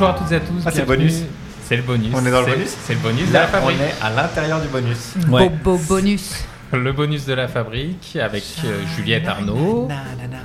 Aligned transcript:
Bonjour 0.00 0.14
à 0.14 0.18
toutes 0.18 0.32
et 0.32 0.36
à 0.36 0.40
tous. 0.40 0.62
Ah, 0.64 0.70
c'est 0.72 0.80
le 0.80 0.86
bonus. 0.86 1.24
C'est 1.62 1.76
le 1.76 1.82
bonus. 1.82 2.10
On 2.14 2.24
est 2.24 2.30
dans 2.30 2.40
le 2.40 2.46
bonus 2.46 2.74
C'est 2.84 2.94
le 2.94 3.00
bonus 3.00 3.28
de 3.28 3.34
la 3.34 3.44
on 3.44 3.48
fabrique. 3.48 3.76
est 3.82 4.02
à 4.02 4.08
l'intérieur 4.08 4.58
du 4.62 4.68
bonus. 4.68 5.12
Bobo 5.28 5.76
bonus. 5.86 6.42
Le 6.72 6.92
bonus 6.92 7.26
de 7.26 7.34
la 7.34 7.48
fabrique 7.48 8.16
avec 8.22 8.44
euh, 8.64 8.80
Juliette 8.96 9.26
Arnaud, 9.28 9.88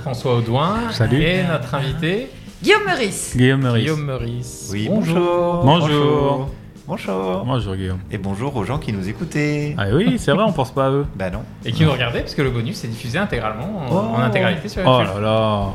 François 0.02 0.34
Audouin 0.38 0.90
Salut. 0.90 1.22
et 1.22 1.42
notre 1.44 1.74
invité 1.76 2.28
Guillaume 2.62 2.82
Meurice. 2.84 3.32
Guillaume 3.36 3.60
Meurice. 3.62 3.82
Guillaume 3.84 4.04
Meurice. 4.04 4.68
Oui, 4.72 4.88
bonjour. 4.90 5.62
Bonjour. 5.64 6.50
Bonjour. 6.86 7.44
Bonjour 7.46 7.76
Guillaume. 7.76 7.98
Et 8.10 8.18
bonjour 8.18 8.54
aux 8.56 8.64
gens 8.64 8.78
qui 8.78 8.92
nous 8.92 9.08
écoutaient. 9.08 9.74
Ah 9.78 9.84
oui, 9.92 10.16
c'est 10.18 10.32
vrai, 10.32 10.44
on 10.46 10.52
pense 10.52 10.72
pas 10.72 10.86
à 10.86 10.90
eux. 10.90 11.06
Bah 11.14 11.30
non. 11.30 11.42
Et 11.64 11.72
qui 11.72 11.84
nous 11.84 11.92
regardait 11.92 12.20
parce 12.20 12.34
que 12.34 12.42
le 12.42 12.50
bonus 12.50 12.84
est 12.84 12.88
diffusé 12.88 13.18
intégralement 13.18 13.78
en, 13.78 13.86
Oh. 13.90 14.16
en 14.16 14.20
intégralité 14.20 14.68
sur 14.68 14.82
Oh 14.84 14.98
YouTube. 15.00 15.14
là 15.14 15.20
là. 15.22 15.68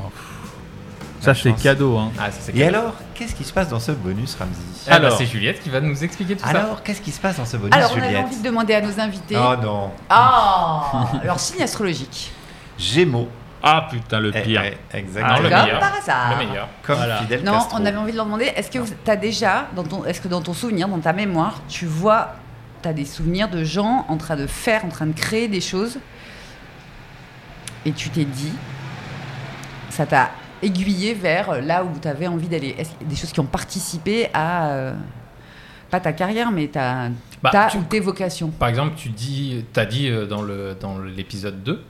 Ça 1.21 1.35
c'est 1.35 1.49
chance. 1.51 1.61
cadeau 1.61 1.97
hein. 1.97 2.11
Ah, 2.19 2.31
ça, 2.31 2.37
c'est 2.41 2.51
Et 2.51 2.55
cool. 2.55 2.63
alors, 2.75 2.93
qu'est-ce 3.13 3.35
qui 3.35 3.43
se 3.43 3.53
passe 3.53 3.69
dans 3.69 3.79
ce 3.79 3.91
bonus, 3.91 4.35
Ramzi 4.39 4.51
Ah, 4.87 4.89
bah, 4.91 4.95
Alors. 5.07 5.17
c'est 5.17 5.25
Juliette 5.27 5.61
qui 5.61 5.69
va 5.69 5.79
nous 5.79 6.03
expliquer 6.03 6.35
tout 6.35 6.43
ça. 6.43 6.49
Alors, 6.49 6.81
qu'est-ce 6.83 7.01
qui 7.01 7.11
se 7.11 7.19
passe 7.19 7.37
dans 7.37 7.45
ce 7.45 7.57
bonus, 7.57 7.73
Alors, 7.75 7.91
on 7.93 7.97
avait 7.97 8.07
Juliette? 8.07 8.25
envie 8.25 8.37
de 8.37 8.43
demander 8.43 8.73
à 8.73 8.81
nos 8.81 8.99
invités. 8.99 9.35
Oh 9.37 9.55
non. 9.61 9.91
Ah 10.09 11.03
Leur 11.23 11.39
signe 11.39 11.61
astrologique. 11.61 12.31
Gémeaux. 12.77 13.29
Ah 13.63 13.85
putain 13.91 14.19
le 14.19 14.31
Eh, 14.35 14.41
pire. 14.41 14.63
eh, 14.65 14.75
Ah, 14.91 14.97
exactement. 14.97 15.37
le 15.37 15.49
Comme 15.49 15.61
meilleur. 15.65 15.79
par 15.79 15.93
hasard. 15.95 16.31
Le 16.39 16.47
meilleur. 16.47 16.67
Comme 16.81 16.95
Voilà. 16.95 17.17
Fidel 17.17 17.43
Non, 17.43 17.51
Castro. 17.53 17.77
on 17.79 17.85
avait 17.85 17.97
envie 17.97 18.11
de 18.11 18.17
leur 18.17 18.25
demander 18.25 18.45
est-ce 18.55 18.71
que 18.71 18.79
tu 18.79 19.11
as 19.11 19.15
déjà, 19.15 19.67
dans 19.75 19.83
ton, 19.83 20.03
est-ce 20.05 20.19
que 20.19 20.27
dans 20.27 20.41
ton 20.41 20.53
souvenir, 20.53 20.87
dans 20.87 20.97
ta 20.99 21.13
mémoire, 21.13 21.61
tu 21.69 21.85
vois, 21.85 22.33
tu 22.81 22.89
as 22.89 22.93
des 22.93 23.05
souvenirs 23.05 23.47
de 23.49 23.63
gens 23.63 24.07
en 24.09 24.17
train 24.17 24.35
de 24.35 24.47
faire, 24.47 24.83
en 24.85 24.89
train 24.89 25.05
de 25.05 25.13
créer 25.13 25.47
des 25.47 25.61
choses 25.61 25.99
et 27.85 27.91
tu 27.91 28.09
t'es 28.09 28.25
dit, 28.25 28.53
ça 29.91 30.07
t'a 30.07 30.31
aiguillé 30.61 31.13
vers 31.13 31.61
là 31.61 31.83
où 31.83 31.89
tu 32.01 32.07
avais 32.07 32.27
envie 32.27 32.47
d'aller 32.47 32.75
Est-ce 32.77 32.91
qu'il 32.91 33.01
y 33.03 33.05
a 33.05 33.09
Des 33.09 33.15
choses 33.15 33.31
qui 33.31 33.39
ont 33.39 33.45
participé 33.45 34.27
à, 34.33 34.69
euh, 34.71 34.93
pas 35.89 35.99
ta 35.99 36.13
carrière, 36.13 36.51
mais 36.51 36.67
ta, 36.67 37.09
Bah, 37.43 37.49
ta 37.51 37.67
tu- 37.67 37.77
ou 37.77 37.83
tes 37.83 37.99
vocations? 37.99 38.49
Par 38.49 38.69
exemple, 38.69 38.93
tu 38.95 39.09
dis, 39.09 39.65
as 39.75 39.85
dit 39.85 40.07
euh, 40.09 40.25
dans 40.25 40.41
le 40.41 40.75
dans 40.79 40.97
l'épisode 40.99 41.63
2 41.63 41.83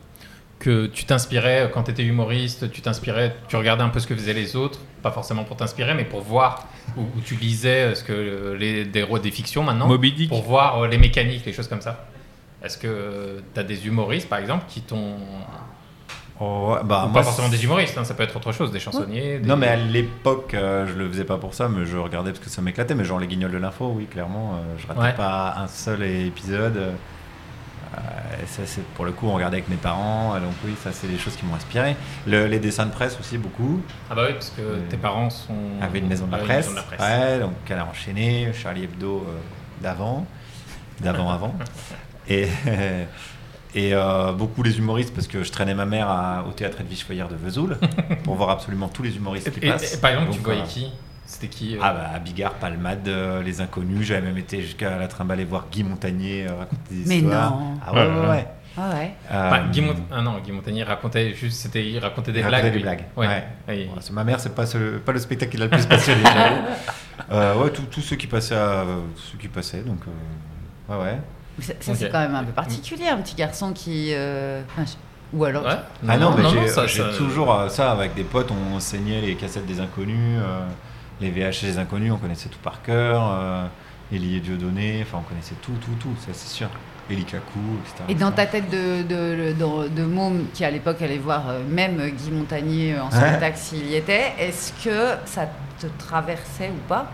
que 0.60 0.86
tu 0.86 1.06
t'inspirais 1.06 1.62
euh, 1.62 1.68
quand 1.68 1.84
tu 1.84 1.92
étais 1.92 2.04
humoriste, 2.04 2.72
tu 2.72 2.82
t'inspirais, 2.82 3.36
tu 3.48 3.56
regardais 3.56 3.84
un 3.84 3.90
peu 3.90 4.00
ce 4.00 4.06
que 4.08 4.16
faisaient 4.16 4.34
les 4.34 4.56
autres, 4.56 4.80
pas 5.02 5.12
forcément 5.12 5.44
pour 5.44 5.58
t'inspirer, 5.58 5.94
mais 5.96 6.06
pour 6.06 6.22
voir 6.22 6.68
où, 6.98 7.02
où 7.02 7.22
tu 7.26 7.36
lisais 7.36 7.92
euh, 7.92 7.96
ce 7.96 8.04
que 8.04 8.14
euh, 8.14 8.58
les 8.58 8.86
des 8.86 9.00
héros 9.00 9.18
des 9.20 9.32
fictions 9.32 9.64
maintenant, 9.64 9.88
Moby 9.88 10.14
Dick. 10.14 10.30
pour 10.30 10.44
voir 10.44 10.80
euh, 10.84 10.88
les 10.88 10.98
mécaniques, 11.00 11.46
les 11.46 11.54
choses 11.54 11.68
comme 11.68 11.82
ça. 11.82 12.06
Est-ce 12.64 12.78
que 12.78 13.42
tu 13.56 13.60
as 13.60 13.64
des 13.64 13.88
humoristes, 13.88 14.30
par 14.30 14.38
exemple, 14.38 14.66
qui 14.68 14.82
t'ont 14.82 15.16
Oh, 16.44 16.76
bah, 16.84 17.06
ou 17.08 17.14
pas 17.14 17.22
forcément 17.22 17.50
des 17.50 17.64
humoristes, 17.64 17.96
hein, 17.98 18.04
ça 18.04 18.16
peut 18.16 18.24
être 18.24 18.36
autre 18.36 18.52
chose, 18.52 18.72
des 18.72 18.80
chansonniers. 18.80 19.38
des- 19.40 19.48
Non, 19.48 19.58
mais 19.58 19.68
à 19.68 19.76
l'époque, 19.76 20.54
euh, 20.56 20.88
je 20.88 20.94
le 20.94 21.08
faisais 21.08 21.24
pas 21.24 21.38
pour 21.38 21.54
ça, 21.54 21.70
mais 21.70 21.86
je 21.86 21.98
regardais 21.98 22.32
parce 22.32 22.44
que 22.44 22.50
ça 22.50 22.62
m'éclatait. 22.64 22.96
Mais 22.96 23.04
genre 23.06 23.20
les 23.20 23.28
guignols 23.28 23.52
de 23.52 23.58
l'info, 23.60 23.94
oui, 23.96 24.08
clairement, 24.08 24.54
euh, 24.56 24.76
je 24.80 24.88
ratais 24.88 25.00
Ouais. 25.00 25.14
pas 25.14 25.54
un 25.58 25.68
seul 25.68 26.02
épisode. 26.04 26.78
Euh, 26.78 26.92
et 28.42 28.48
ça, 28.48 28.62
c'est 28.66 28.84
pour 28.96 29.04
le 29.06 29.12
coup, 29.12 29.28
on 29.28 29.34
regardait 29.34 29.58
avec 29.58 29.70
mes 29.70 29.76
parents, 29.76 30.34
euh, 30.34 30.40
donc 30.40 30.54
oui, 30.66 30.74
ça, 30.82 30.92
c'est 30.94 31.08
des 31.08 31.18
choses 31.18 31.36
qui 31.36 31.46
m'ont 31.46 31.56
inspiré. 31.56 31.96
Le- 32.26 32.48
les 32.48 32.58
dessins 32.60 32.86
de 32.86 32.92
presse 32.92 33.18
aussi, 33.20 33.38
beaucoup. 33.38 33.82
Ah 34.10 34.16
bah 34.16 34.24
oui, 34.28 34.34
parce 34.34 34.50
que 34.50 34.80
tes 34.90 34.98
parents 34.98 35.30
sont 35.30 35.54
Avait 35.82 36.00
une 36.00 36.08
maison 36.08 36.26
de 36.26 36.32
la 36.32 36.38
presse. 36.40 36.70
de 36.72 36.76
la 36.76 36.82
presse. 36.84 37.00
Ouais, 37.02 37.40
donc 37.40 37.54
elle 37.70 37.78
a 37.80 37.86
enchaîné, 37.86 38.52
Charlie 38.54 38.86
Hebdo 38.86 39.28
d'avant, 39.82 40.26
d'avant 41.02 41.30
avant. 41.30 41.54
Et, 42.30 42.48
et 43.76 43.94
euh, 43.94 44.32
beaucoup 44.34 44.64
les 44.64 44.78
humoristes, 44.78 45.14
parce 45.14 45.28
que 45.28 45.44
je 45.44 45.52
traînais 45.52 45.74
ma 45.76 45.86
mère 45.86 46.10
à- 46.10 46.44
au 46.48 46.52
théâtre 46.52 46.82
Edwige 46.82 47.04
Foyer 47.06 47.26
de 47.30 47.36
Vesoul 47.36 47.78
pour 48.24 48.36
voir 48.36 48.50
absolument 48.50 48.88
tous 48.90 49.04
les 49.04 49.16
humoristes 49.16 49.52
qui 49.52 49.60
Et- 49.60 49.68
et- 49.68 49.72
passent. 49.72 49.94
et 49.96 50.02
par 50.02 50.12
exemple, 50.12 50.30
tu 50.32 50.38
Donc, 50.38 50.46
voyais 50.46 50.62
euh, 50.62 50.66
qui? 50.66 50.92
C'était 51.26 51.48
qui 51.48 51.76
euh? 51.78 51.80
Ah 51.82 51.94
bah 51.94 52.20
Bigard, 52.20 52.56
Palmade, 52.56 53.08
euh, 53.08 53.42
Les 53.42 53.62
Inconnus, 53.62 54.06
j'avais 54.06 54.22
même 54.22 54.38
été 54.38 54.62
jusqu'à 54.62 54.98
la 54.98 55.08
trimballer 55.08 55.46
voir 55.46 55.68
Guy 55.72 55.84
Montagnier 55.84 56.46
euh, 56.50 56.56
raconter 56.56 56.82
des 56.96 57.06
Mais 57.08 57.18
histoires. 57.20 57.52
non. 57.52 57.74
Ah 57.86 57.94
ouais, 57.94 58.06
ouais, 58.06 58.28
ouais. 58.30 58.48
Ah 58.78 58.90
ouais. 58.90 59.12
Bah, 59.30 59.60
Euh, 59.66 59.72
Guy 59.72 59.82
Mont- 59.82 59.96
ah 60.12 60.22
non, 60.22 60.40
Guy 60.44 60.52
Montagnier 60.52 60.84
racontait 60.84 61.34
juste, 61.34 61.62
c'était, 61.62 61.86
il 61.88 62.00
racontait 62.00 62.34
des 62.34 62.40
il 62.40 62.46
blagues. 62.48 62.54
racontait 62.56 62.72
des 62.72 62.78
lui. 62.78 62.84
blagues. 62.84 63.06
Ouais. 63.16 63.28
ouais. 63.28 63.78
Et- 63.78 63.90
ma 64.12 64.24
mère, 64.26 64.40
c'est 64.42 64.54
pas, 64.54 64.66
ce- 64.66 64.98
pas 64.98 65.14
le 65.14 65.20
spectacle 65.20 65.52
qui 65.54 65.58
l'a 65.58 65.66
le 65.66 65.72
plus 65.72 65.86
passionné. 65.86 66.22
euh, 67.32 67.56
ouais, 67.56 67.70
tous 67.70 68.02
ceux 68.02 68.16
qui 68.18 68.28
passaient, 68.28 68.56
à- 68.56 68.84
ceux 69.16 69.38
qui 69.38 69.48
passaient, 69.48 69.82
donc 69.84 70.00
euh, 70.08 70.94
ouais, 70.98 71.04
ouais. 71.04 71.18
Ça, 71.62 71.74
c'est 71.96 72.10
quand 72.12 72.20
même 72.20 72.36
un 72.36 72.44
peu 72.44 72.52
particulier, 72.52 73.08
un 73.08 73.18
petit 73.18 73.36
garçon 73.36 73.72
qui. 73.74 74.12
euh, 74.14 74.62
enfin, 74.70 74.84
je- 74.86 75.38
Ou 75.38 75.46
alors. 75.46 75.64
Ouais. 75.64 75.70
Ah 76.10 76.18
non, 76.18 76.34
mais 76.36 76.44
j'ai 76.50 76.68
ça- 76.68 76.86
j'ai 76.88 77.02
ça- 77.04 77.18
toujours 77.18 77.54
euh, 77.54 77.70
ça 77.70 77.92
avec 77.92 78.14
des 78.16 78.24
potes, 78.24 78.50
on 78.52 78.76
enseignait 78.76 79.22
les 79.22 79.36
cassettes 79.36 79.66
des 79.66 79.80
inconnus, 79.80 80.40
euh, 80.40 80.66
les 81.22 81.32
VHS 81.32 81.64
des 81.64 81.78
inconnus, 81.78 82.12
on 82.12 82.18
connaissait 82.18 82.50
tout 82.50 82.60
par 82.62 82.82
cœur, 82.82 83.22
euh, 83.34 83.66
Élie 84.12 84.36
et 84.36 84.40
Dieudonné, 84.42 85.00
enfin 85.04 85.20
on 85.20 85.30
connaissait 85.30 85.56
tout, 85.62 85.72
tout, 85.80 85.94
tout, 86.02 86.14
ça 86.20 86.32
c'est 86.34 86.50
sûr. 86.54 86.68
Élie 87.10 87.24
Kakou, 87.26 87.60
etc. 87.84 88.04
Et 88.10 88.16
dans 88.16 88.32
ta 88.32 88.46
tête 88.46 88.70
de, 88.70 89.02
de, 89.04 89.54
de, 89.54 89.88
de 89.90 90.04
môme 90.04 90.46
qui 90.54 90.64
à 90.64 90.72
l'époque 90.72 91.02
allait 91.02 91.18
voir 91.18 91.44
même 91.70 91.98
Guy 92.10 92.32
Montagnier 92.32 92.98
en 93.00 93.06
Ouais. 93.10 93.12
spectacle 93.28 93.58
s'il 93.58 93.88
y 93.88 93.96
était, 93.96 94.34
est-ce 94.40 94.72
que 94.84 95.16
ça 95.26 95.48
te 95.80 95.88
traversait 95.98 96.70
ou 96.70 96.88
pas? 96.88 97.10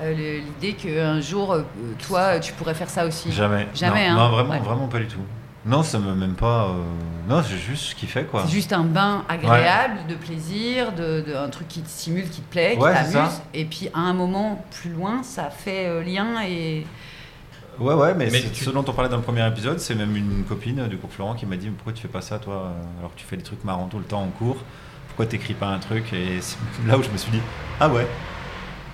Euh, 0.00 0.40
l'idée 0.40 0.74
qu'un 0.74 1.20
jour, 1.20 1.52
euh, 1.52 1.62
toi, 2.06 2.38
tu 2.40 2.52
pourrais 2.54 2.74
faire 2.74 2.88
ça 2.90 3.04
aussi 3.06 3.30
Jamais. 3.32 3.68
Jamais, 3.74 4.08
non, 4.10 4.14
hein. 4.20 4.28
non, 4.28 4.30
vraiment, 4.30 4.50
Ouais. 4.50 4.58
vraiment 4.60 4.88
pas 4.88 4.98
du 4.98 5.06
tout. 5.06 5.20
Non, 5.64 5.82
ça 5.84 5.98
me 6.00 6.12
même 6.14 6.34
pas. 6.34 6.64
euh, 6.70 6.72
Non, 7.28 7.40
j'ai 7.48 7.56
juste 7.56 7.84
ce 7.84 7.94
qu'il 7.94 8.08
fait 8.08 8.24
quoi. 8.24 8.42
C'est 8.44 8.52
juste 8.52 8.72
un 8.72 8.82
bain 8.82 9.24
agréable, 9.28 10.00
de 10.08 10.16
plaisir, 10.16 10.90
de, 10.92 11.20
de- 11.20 11.34
un 11.36 11.48
truc 11.50 11.68
qui 11.68 11.82
te 11.82 11.88
stimule, 11.88 12.28
qui 12.28 12.40
te 12.40 12.50
plaît, 12.50 12.76
Ouais, 12.76 12.92
qui 12.92 13.04
c'est 13.06 13.12
t'amuse. 13.12 13.30
ça. 13.30 13.42
Et 13.54 13.64
puis 13.64 13.88
à 13.94 14.00
un 14.00 14.12
moment 14.12 14.64
plus 14.80 14.90
loin, 14.90 15.22
ça 15.22 15.50
fait 15.50 15.86
euh, 15.86 16.02
lien 16.02 16.42
et. 16.44 16.84
Ouais, 17.78 17.94
ouais, 17.94 18.12
mais, 18.14 18.28
Mais 18.30 18.40
c'est- 18.40 18.50
tu- 18.50 18.64
ce 18.64 18.70
dont 18.70 18.84
on 18.86 18.92
parlait 18.92 19.08
dans 19.08 19.16
le 19.18 19.22
premier 19.22 19.46
épisode, 19.46 19.78
c'est 19.78 19.94
même 19.94 20.16
une 20.16 20.42
copine 20.44 20.88
du 20.88 20.96
cours 20.98 21.12
Florent 21.12 21.34
qui 21.34 21.46
m'a 21.46 21.56
dit 21.56 21.66
Mais 21.68 21.72
Pourquoi 21.76 21.92
tu 21.92 22.02
fais 22.02 22.08
pas 22.08 22.20
ça, 22.22 22.38
toi, 22.40 22.54
euh, 22.54 22.98
alors 22.98 23.14
que 23.14 23.18
tu 23.20 23.24
fais 23.24 23.36
des 23.36 23.42
trucs 23.44 23.62
marrants 23.64 23.86
tout 23.86 23.98
le 23.98 24.04
temps 24.04 24.22
en 24.22 24.28
cours 24.28 24.56
Pourquoi 25.08 25.26
t'écris 25.26 25.54
pas 25.54 25.68
un 25.68 25.78
truc? 25.78 26.12
Et 26.12 26.40
c'est 26.40 26.58
là 26.88 26.98
où 26.98 27.02
je 27.04 27.08
me 27.10 27.16
suis 27.16 27.30
dit 27.30 27.40
Ah 27.80 27.88
ouais 27.88 28.06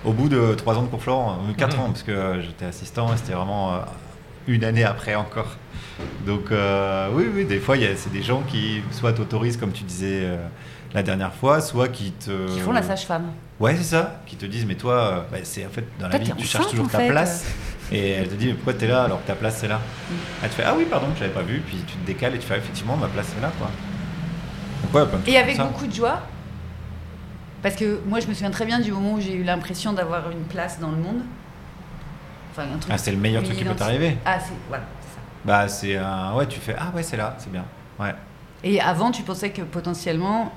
Au 0.05 0.13
bout 0.13 0.29
de 0.29 0.53
3 0.55 0.75
ans 0.77 0.83
de 0.83 0.87
cours 0.87 1.01
Florent, 1.01 1.37
4 1.57 1.75
Mhm. 1.75 1.81
ans, 1.83 1.87
parce 1.87 2.03
que 2.03 2.11
euh, 2.11 2.41
j'étais 2.41 2.65
assistant 2.65 3.13
et 3.13 3.17
c'était 3.17 3.33
vraiment 3.33 3.73
euh, 3.73 3.77
une 4.47 4.63
année 4.63 4.83
après 4.85 5.15
encore. 5.15 5.57
Donc, 6.25 6.51
euh, 6.51 7.09
oui, 7.13 7.25
oui, 7.33 7.45
des 7.45 7.59
fois, 7.59 7.75
il 7.75 7.83
y 7.83 7.85
a- 7.85 7.95
c'est 7.97 8.11
des 8.11 8.21
gens 8.23 8.41
qui 8.47 8.81
soit 8.91 9.11
t'autorisent, 9.11 9.57
comme 9.57 9.71
tu 9.73 9.83
disais 9.83 10.21
euh, 10.23 10.37
la 10.93 11.03
dernière 11.03 11.33
fois, 11.33 11.59
soit 11.59 11.89
qui 11.89 12.11
te. 12.11 12.53
Qui 12.53 12.59
font 12.61 12.71
la 12.71 12.81
sage-femme. 12.81 13.25
Ouais, 13.59 13.75
c'est 13.75 13.83
ça. 13.83 14.21
Qui 14.25 14.37
te 14.37 14.45
disent, 14.45 14.65
mais 14.65 14.75
toi, 14.75 14.93
euh, 14.93 15.19
bah, 15.29 15.37
c'est 15.43 15.65
en 15.65 15.69
fait 15.69 15.83
dans 15.99 16.07
la 16.07 16.17
vie, 16.17 16.31
tu 16.37 16.45
cherches 16.45 16.67
toujours 16.69 16.89
ta 16.89 16.99
fait. 16.99 17.09
place. 17.09 17.45
Et 17.91 18.11
elle 18.11 18.29
te 18.29 18.35
dit, 18.35 18.47
mais 18.47 18.53
pourquoi 18.53 18.73
t'es 18.75 18.87
là 18.87 19.03
alors 19.03 19.21
que 19.21 19.27
ta 19.27 19.33
place 19.35 19.57
c'est 19.57 19.67
là 19.67 19.79
Mm. 20.09 20.13
Elle 20.43 20.49
te 20.49 20.55
fait, 20.55 20.63
ah 20.65 20.75
oui, 20.77 20.85
pardon, 20.89 21.07
j'avais 21.17 21.31
pas 21.33 21.41
vu. 21.41 21.59
Puis 21.65 21.77
tu 21.85 21.95
te 21.97 22.05
décales 22.07 22.35
et 22.35 22.39
tu 22.39 22.45
fais, 22.47 22.53
ah, 22.53 22.57
effectivement, 22.57 22.95
ma 22.95 23.07
place 23.07 23.25
c'est 23.35 23.41
là, 23.41 23.51
quoi. 23.57 23.69
Donc, 24.83 25.11
ouais, 25.13 25.19
Et 25.27 25.37
avec 25.37 25.57
ça. 25.57 25.65
beaucoup 25.65 25.87
de 25.87 25.93
joie. 25.93 26.21
Parce 27.61 27.75
que 27.75 27.99
moi, 28.07 28.19
je 28.19 28.27
me 28.27 28.33
souviens 28.33 28.51
très 28.51 28.65
bien 28.65 28.79
du 28.79 28.91
moment 28.91 29.13
où 29.13 29.21
j'ai 29.21 29.33
eu 29.33 29.43
l'impression 29.43 29.93
d'avoir 29.93 30.29
une 30.31 30.43
place 30.43 30.79
dans 30.79 30.91
le 30.91 30.97
monde. 30.97 31.21
Enfin, 32.51 32.63
un 32.73 32.77
truc. 32.77 32.91
Ah, 32.93 32.97
c'est 32.97 33.11
le 33.11 33.17
meilleur 33.17 33.43
truc 33.43 33.57
qui 33.57 33.63
peut 33.63 33.75
t'arriver. 33.75 34.17
Ah, 34.25 34.39
c'est. 34.39 34.53
Voilà, 34.69 34.83
c'est 35.01 35.07
ça. 35.15 35.21
Bah, 35.45 35.67
c'est 35.67 35.97
un. 35.97 36.33
Ouais, 36.35 36.45
tu 36.47 36.59
fais, 36.59 36.75
ah 36.79 36.91
ouais, 36.95 37.03
c'est 37.03 37.17
là, 37.17 37.35
c'est 37.37 37.51
bien. 37.51 37.65
Ouais. 37.99 38.13
Et 38.63 38.79
avant, 38.81 39.11
tu 39.11 39.23
pensais 39.23 39.51
que 39.51 39.61
potentiellement, 39.61 40.51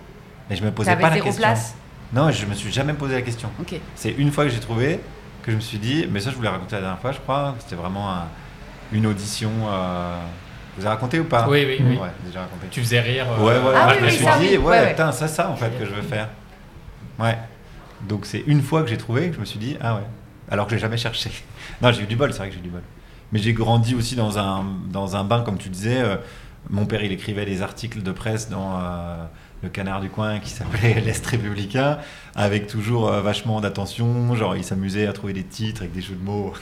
Et 0.51 0.57
je 0.57 0.65
me 0.65 0.71
posais 0.71 0.95
pas 0.97 1.11
la 1.11 1.19
question. 1.21 1.33
place 1.43 1.75
Non, 2.13 2.31
je 2.31 2.47
me 2.47 2.55
suis 2.55 2.73
jamais 2.73 2.93
posé 2.95 3.15
la 3.15 3.23
question. 3.23 3.49
Ok. 3.61 3.75
C'est 3.95 4.11
une 4.11 4.31
fois 4.33 4.45
que 4.45 4.51
j'ai 4.51 4.61
trouvé 4.61 5.01
que 5.43 5.51
je 5.51 5.57
me 5.57 5.61
suis 5.61 5.79
dit, 5.79 6.07
mais 6.11 6.21
ça 6.21 6.31
je 6.31 6.37
vous 6.37 6.43
l'ai 6.43 6.49
raconté 6.49 6.77
la 6.77 6.83
dernière 6.83 7.01
fois, 7.01 7.13
je 7.13 7.19
crois. 7.19 7.55
C'était 7.59 7.75
vraiment 7.77 8.11
un- 8.13 8.27
une 8.93 9.07
audition. 9.07 9.51
euh, 9.69 10.17
Vous 10.77 10.83
avez 10.87 10.95
raconté 10.95 11.21
ou 11.21 11.25
pas? 11.25 11.47
Oui, 11.49 11.65
oui, 11.67 11.85
oui. 11.87 11.97
Ouais, 11.99 12.09
déjà 12.25 12.41
raconté. 12.41 12.67
Tu 12.71 12.81
faisais 12.81 13.01
rire. 13.01 13.27
euh, 13.31 13.39
Ouais, 13.45 13.59
ouais, 13.59 13.75
Ah 13.77 13.89
ouais, 13.89 13.93
oui, 13.95 13.99
je 14.01 14.05
me 14.05 14.11
suis 14.11 14.25
ça, 14.25 14.39
dit, 14.39 14.49
oui. 14.53 14.57
ouais, 14.57 14.65
Ouais, 14.65 14.81
ouais. 14.81 14.91
putain, 14.91 15.13
c'est 15.13 15.29
ça 15.29 15.51
en 15.51 15.57
fait 15.57 15.71
que 15.79 15.85
je 15.85 15.91
veux 15.91 16.01
faire. 16.03 16.29
Ouais. 17.23 17.39
Donc 18.09 18.27
c'est 18.27 18.43
une 18.47 18.63
fois 18.63 18.83
que 18.83 18.89
j'ai 18.89 18.99
trouvé 18.99 19.29
que 19.29 19.37
je 19.37 19.41
me 19.41 19.45
suis 19.45 19.59
dit, 19.59 19.77
ah 19.81 19.95
ouais. 19.95 20.03
Alors 20.51 20.67
que 20.67 20.73
j'ai 20.73 20.81
jamais 20.81 20.97
cherché. 20.97 21.31
Non, 21.81 21.93
j'ai 21.93 22.03
eu 22.03 22.07
du 22.07 22.17
bol, 22.17 22.33
c'est 22.33 22.39
vrai 22.39 22.49
que 22.49 22.55
j'ai 22.55 22.61
eu 22.61 22.65
du 22.65 22.69
bol. 22.71 22.83
Mais 23.33 23.39
j'ai 23.39 23.53
grandi 23.53 23.95
aussi 23.95 24.15
dans 24.15 24.39
un, 24.39 24.65
dans 24.91 25.17
un 25.17 25.25
bain, 25.25 25.41
comme 25.43 25.57
tu 25.57 25.69
disais. 25.69 26.01
euh, 26.01 26.17
mon 26.71 26.85
père, 26.87 27.03
il 27.03 27.13
écrivait 27.13 27.45
des 27.47 27.63
articles 27.63 28.03
de 28.03 28.13
presse 28.13 28.49
dans 28.51 28.79
euh, 28.79 29.25
le 29.63 29.69
canard 29.69 30.01
du 30.01 30.11
coin 30.11 30.39
qui 30.41 30.51
s'appelait 30.57 31.01
L'Est 31.01 31.25
républicain, 31.27 31.99
avec 32.35 32.67
toujours 32.67 33.09
euh, 33.09 33.21
vachement 33.23 33.61
d'attention. 33.61 34.35
Genre, 34.35 34.57
il 34.57 34.65
s'amusait 34.65 35.07
à 35.07 35.13
trouver 35.13 35.33
des 35.33 35.45
titres 35.45 35.83
avec 35.83 35.93
des 35.93 36.03
jeux 36.03 36.15
de 36.15 36.25
mots. 36.25 36.53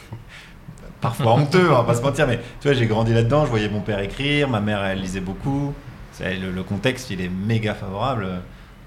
Parfois 1.01 1.33
honteux, 1.33 1.71
on 1.71 1.77
va 1.77 1.85
pas 1.85 1.95
se 1.95 2.03
mentir, 2.03 2.27
mais 2.27 2.39
tu 2.61 2.69
vois, 2.69 2.75
j'ai 2.75 2.87
grandi 2.87 3.15
là-dedans, 3.15 3.47
je 3.47 3.51
voyais 3.51 3.71
mon 3.71 3.81
père 3.81 4.01
écrire, 4.01 4.49
ma 4.51 4.61
mère, 4.61 4.85
elle 4.85 5.01
lisait 5.01 5.21
beaucoup. 5.21 5.73
Le 6.21 6.61
contexte, 6.61 7.11
il 7.11 7.23
est 7.23 7.31
méga 7.31 7.73
favorable. 7.73 8.27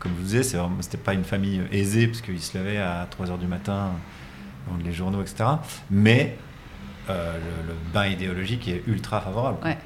Comme 0.03 0.11
je 0.17 0.38
vous 0.38 0.44
vraiment- 0.57 0.75
c'était 0.81 0.97
pas 0.97 1.13
une 1.13 1.23
famille 1.23 1.61
aisée, 1.71 2.07
parce 2.07 2.21
qu'ils 2.21 2.41
se 2.41 2.57
levaient 2.57 2.77
à 2.79 3.07
3h 3.09 3.38
du 3.39 3.47
matin, 3.47 3.91
dans 4.69 4.77
les 4.83 4.91
journaux, 4.94 5.21
etc. 5.21 5.45
Mais 5.89 6.38
euh, 7.09 7.38
le, 7.38 7.67
le 7.69 7.73
bain 7.94 8.05
idéologique 8.07 8.67
est 8.67 8.83
ultra 8.88 9.21
favorable. 9.21 9.57
Ouais. 9.63 9.77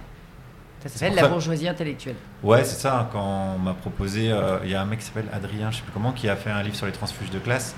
Ça 0.84 0.90
s'appelle 0.90 1.16
la 1.16 1.24
ça- 1.24 1.28
bourgeoisie 1.30 1.68
intellectuelle. 1.68 2.16
Ouais, 2.44 2.64
c'est 2.64 2.80
ça. 2.80 3.10
Quand 3.12 3.56
on 3.56 3.58
m'a 3.60 3.74
proposé, 3.74 4.32
euh, 4.32 4.60
il 4.64 4.70
y 4.70 4.76
a 4.76 4.82
un 4.82 4.86
mec 4.86 5.00
qui 5.00 5.06
s'appelle 5.06 5.28
Adrien, 5.34 5.72
je 5.72 5.78
sais 5.78 5.82
plus 5.84 5.92
comment, 5.92 6.12
qui 6.12 6.30
a 6.30 6.36
fait 6.36 6.52
un 6.52 6.62
livre 6.64 6.76
sur 6.76 6.86
les 6.86 6.92
transfuges 6.92 7.32
de 7.32 7.40
classe. 7.40 7.76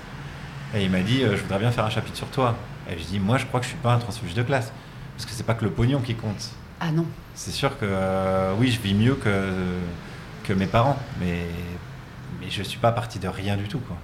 Et 0.74 0.84
il 0.84 0.90
m'a 0.90 1.00
dit, 1.00 1.22
euh, 1.24 1.36
je 1.36 1.42
voudrais 1.42 1.58
bien 1.58 1.70
faire 1.72 1.84
un 1.84 1.90
chapitre 1.90 2.16
sur 2.16 2.28
toi. 2.28 2.54
Et 2.90 2.98
je 2.98 3.04
dis, 3.04 3.18
moi, 3.18 3.38
je 3.38 3.46
crois 3.46 3.60
que 3.60 3.64
je 3.64 3.70
suis 3.70 3.78
pas 3.78 3.92
un 3.94 3.98
transfuge 3.98 4.34
de 4.34 4.42
classe. 4.42 4.72
Parce 5.16 5.26
que 5.26 5.32
c'est 5.32 5.42
pas 5.44 5.54
que 5.54 5.64
le 5.64 5.70
pognon 5.70 6.00
qui 6.00 6.14
compte. 6.14 6.50
Ah 6.80 6.92
non. 6.92 7.06
C'est 7.34 7.50
sûr 7.50 7.78
que, 7.78 8.54
oui, 8.58 8.70
je 8.70 8.80
vis 8.80 8.94
mieux 8.94 9.14
que, 9.14 9.52
que 10.44 10.52
mes 10.52 10.66
parents. 10.66 10.98
Mais, 11.20 11.46
mais 12.40 12.46
je 12.50 12.62
suis 12.62 12.78
pas 12.78 12.92
parti 12.92 13.18
de 13.18 13.28
rien 13.28 13.56
du 13.56 13.64
tout, 13.68 13.80
quoi. 13.80 13.96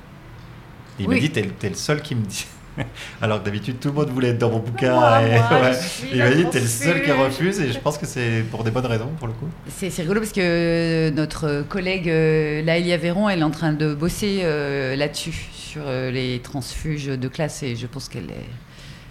Et 0.99 1.03
il 1.03 1.09
Oui. 1.09 1.15
m'a 1.17 1.21
dit, 1.21 1.31
t'es, 1.31 1.43
le- 1.43 1.51
t'es 1.51 1.69
le 1.69 1.75
seul 1.75 2.01
qui 2.03 2.15
me 2.15 2.25
dit. 2.25 2.47
Alors 3.23 3.41
que 3.41 3.45
d'habitude, 3.47 3.81
tout 3.81 3.89
le 3.89 3.95
monde 3.95 4.11
voulait 4.11 4.29
être 4.29 4.39
dans 4.39 4.51
mon 4.51 4.59
bouquin. 4.59 4.95
Moi, 4.95 5.23
et, 5.23 5.39
moi, 5.39 5.49
ouais. 5.63 5.73
je 5.73 5.79
suis 5.89 6.09
Il 6.13 6.19
m'a 6.19 6.31
dit, 6.31 6.45
t'es 6.51 6.61
le 6.61 6.67
seul 6.67 7.03
qui 7.03 7.11
refuse. 7.11 7.59
Et 7.61 7.73
je 7.73 7.79
pense 7.79 7.97
que 7.99 8.05
c'est 8.07 8.45
pour 8.51 8.65
des 8.65 8.71
bonnes 8.71 8.87
raisons, 8.87 9.09
pour 9.19 9.27
le 9.29 9.33
coup. 9.35 9.49
C'est 9.69 9.89
c'est 9.91 10.03
rigolo 10.03 10.21
parce 10.21 10.33
que 10.33 11.11
notre 11.15 11.63
collègue 11.69 12.09
euh, 12.09 12.63
Laëlia 12.63 12.97
Véron, 12.99 13.29
elle 13.29 13.41
est 13.41 13.45
en 13.45 13.51
train 13.51 13.73
de 13.73 13.95
bosser 13.95 14.41
euh, 14.43 14.95
là-dessus, 14.97 15.33
sur 15.55 15.83
euh, 15.87 16.11
les 16.11 16.41
transfuges 16.41 17.07
de 17.07 17.29
classe, 17.29 17.63
et 17.63 17.77
je 17.77 17.87
pense 17.87 18.09
qu'elle 18.11 18.31
est. 18.31 18.47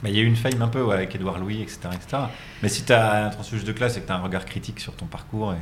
Bah, 0.04 0.10
Il 0.10 0.16
y 0.16 0.20
a 0.20 0.22
eu 0.24 0.28
une 0.28 0.36
faille 0.36 0.58
un 0.60 0.68
peu 0.68 0.82
ouais, 0.84 0.94
avec 0.96 1.16
Édouard 1.16 1.40
Louis, 1.40 1.62
etc. 1.64 1.80
etc. 1.94 2.24
Mais 2.62 2.70
si 2.70 2.84
tu 2.84 2.94
as 2.94 3.26
un 3.26 3.30
transfuge 3.30 3.64
de 3.64 3.72
classe 3.72 3.98
et 3.98 4.02
que 4.02 4.06
tu 4.08 4.12
as 4.12 4.16
un 4.16 4.22
regard 4.22 4.46
critique 4.46 4.80
sur 4.80 4.94
ton 4.96 5.06
parcours, 5.08 5.54
et... 5.54 5.58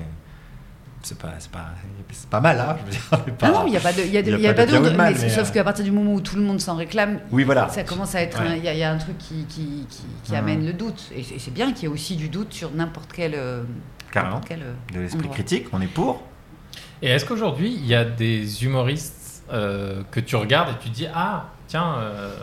c'est 1.03 1.17
pas, 1.17 1.33
c'est 1.37 1.51
pas, 1.51 1.65
c'est 2.11 2.29
pas 2.29 2.39
mal, 2.39 2.59
hein, 2.59 2.75
je 2.79 2.85
veux 2.85 2.91
dire. 2.91 3.35
pas- 3.37 3.47
Ah 3.47 3.51
non, 3.51 3.67
il 3.67 3.71
n'y 3.71 3.77
a 3.77 3.81
pas 3.81 3.91
de, 3.93 4.01
il 4.01 4.09
y 4.11 4.17
a 4.17 4.21
de- 4.21 4.27
il 4.29 4.31
y 4.31 4.35
a 4.35 4.37
il 4.37 4.43
y 4.43 4.47
a 4.47 4.53
pas 4.53 4.65
pas 4.65 4.71
de 4.71 4.95
mal, 4.95 5.13
mais 5.15 5.21
mais, 5.21 5.29
sauf 5.29 5.49
euh, 5.49 5.53
qu'à 5.53 5.63
partir 5.63 5.83
du 5.85 5.91
moment 5.91 6.13
où 6.13 6.21
tout 6.21 6.35
le 6.37 6.41
monde 6.41 6.59
s'en 6.61 6.75
réclame, 6.75 7.19
Oui, 7.31 7.43
voilà. 7.43 7.67
ça 7.69 7.83
commence 7.83 8.15
à 8.15 8.21
être, 8.21 8.41
il 8.57 8.63
y, 8.63 8.67
a- 8.69 8.73
il 8.73 8.79
y 8.79 8.83
a 8.83 8.91
un 8.91 8.97
truc 8.97 9.17
qui, 9.17 9.45
qui, 9.45 9.85
qui, 9.89 10.03
qui 10.23 10.35
amène 10.35 10.65
le 10.65 10.73
doute. 10.73 11.11
Et 11.15 11.23
c'est 11.23 11.53
bien 11.53 11.73
qu'il 11.73 11.83
y 11.83 11.85
ait 11.85 11.93
aussi 11.93 12.15
du 12.15 12.29
doute 12.29 12.53
sur 12.53 12.71
n'importe 12.71 13.11
quel, 13.13 13.33
euh, 13.35 13.63
Carrément. 14.11 14.35
n'importe 14.35 14.47
quel, 14.49 14.61
euh, 14.63 14.73
De 14.93 14.99
l'esprit 15.01 15.19
endroit. 15.19 15.33
critique, 15.35 15.67
on 15.73 15.81
est 15.81 15.87
pour. 15.87 16.23
Et 17.01 17.09
est-ce 17.09 17.25
qu'aujourd'hui, 17.25 17.73
il 17.73 17.85
y 17.85 17.95
a 17.95 18.05
des 18.05 18.63
humoristes 18.63 19.43
euh, 19.51 20.03
que 20.09 20.21
tu 20.21 20.37
regardes 20.37 20.69
et 20.69 20.77
tu 20.81 20.89
te 20.89 20.95
dis 20.95 21.07
Ah, 21.13 21.47
tiens, 21.67 21.95
euh, 21.99 22.33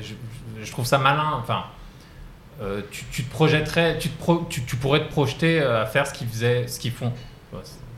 je, 0.00 0.14
je 0.62 0.70
trouve 0.72 0.86
ça 0.86 0.96
malin. 0.98 1.32
Enfin, 1.34 1.64
euh, 2.62 2.80
tu, 2.90 3.04
tu 3.12 3.22
te 3.24 3.30
projetterais, 3.30 3.98
tu, 3.98 4.08
te 4.08 4.18
pro- 4.18 4.46
tu, 4.48 4.62
tu 4.64 4.76
pourrais 4.76 5.00
te 5.04 5.10
projeter 5.10 5.60
à 5.60 5.84
faire 5.86 6.06
ce 6.06 6.14
qu'ils 6.14 6.28
faisaient, 6.28 6.66
ce 6.68 6.78
qu'ils 6.80 6.92
font. 6.92 7.12